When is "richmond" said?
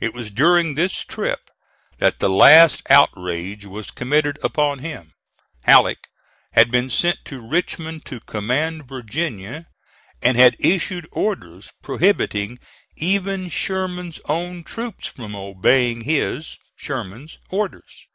7.48-8.04